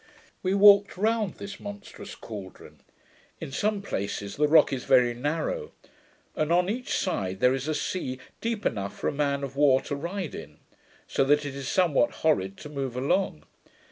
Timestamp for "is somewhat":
11.53-12.09